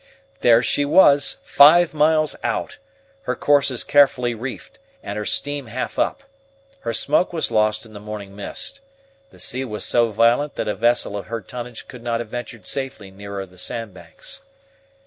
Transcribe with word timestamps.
There 0.39 0.63
she 0.63 0.83
was, 0.83 1.37
five 1.43 1.93
miles 1.93 2.35
out, 2.43 2.79
her 3.29 3.35
courses 3.35 3.83
carefully 3.83 4.33
reefed, 4.33 4.79
and 5.03 5.15
her 5.15 5.25
steam 5.25 5.67
half 5.67 5.99
up. 5.99 6.23
Her 6.79 6.91
smoke 6.91 7.31
was 7.31 7.51
lost 7.51 7.85
in 7.85 7.93
the 7.93 7.99
morning 7.99 8.35
mist. 8.35 8.81
The 9.29 9.37
sea 9.37 9.63
was 9.63 9.85
so 9.85 10.09
violent 10.11 10.55
that 10.55 10.67
a 10.67 10.73
vessel 10.73 11.15
of 11.15 11.27
her 11.27 11.39
tonnage 11.39 11.87
could 11.87 12.01
not 12.01 12.19
have 12.19 12.29
ventured 12.29 12.65
safely 12.65 13.11
nearer 13.11 13.45
the 13.45 13.59
sand 13.59 13.93
banks. 13.93 14.41